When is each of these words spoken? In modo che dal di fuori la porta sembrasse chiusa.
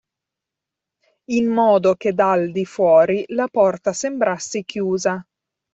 In 1.27 1.45
modo 1.53 1.93
che 1.93 2.13
dal 2.13 2.49
di 2.51 2.65
fuori 2.65 3.23
la 3.27 3.47
porta 3.47 3.93
sembrasse 3.93 4.63
chiusa. 4.63 5.23